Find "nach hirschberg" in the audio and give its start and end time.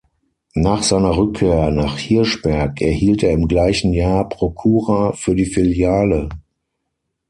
1.69-2.81